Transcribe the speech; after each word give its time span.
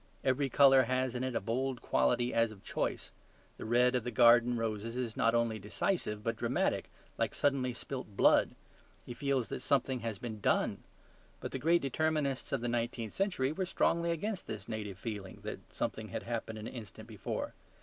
Every 0.23 0.49
colour 0.49 0.81
has 0.85 1.13
in 1.13 1.23
it 1.23 1.35
a 1.35 1.39
bold 1.39 1.79
quality 1.79 2.33
as 2.33 2.49
of 2.51 2.63
choice; 2.63 3.11
the 3.57 3.65
red 3.65 3.93
of 3.93 4.11
garden 4.15 4.57
roses 4.57 4.97
is 4.97 5.15
not 5.15 5.35
only 5.35 5.59
decisive 5.59 6.23
but 6.23 6.37
dramatic, 6.37 6.89
like 7.19 7.35
suddenly 7.35 7.71
spilt 7.71 8.17
blood. 8.17 8.55
He 9.05 9.13
feels 9.13 9.49
that 9.49 9.61
something 9.61 9.99
has 9.99 10.17
been 10.17 10.39
DONE. 10.41 10.79
But 11.39 11.51
the 11.51 11.59
great 11.59 11.83
determinists 11.83 12.51
of 12.51 12.61
the 12.61 12.67
nineteenth 12.67 13.13
century 13.13 13.51
were 13.51 13.67
strongly 13.67 14.09
against 14.09 14.47
this 14.47 14.67
native 14.67 14.97
feeling 14.97 15.41
that 15.43 15.71
something 15.71 16.07
had 16.07 16.23
happened 16.23 16.57
an 16.57 16.65
instant 16.65 17.07
before. 17.07 17.53